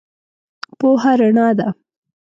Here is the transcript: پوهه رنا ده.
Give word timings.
پوهه 0.79 1.11
رنا 1.19 1.47
ده. 1.57 1.67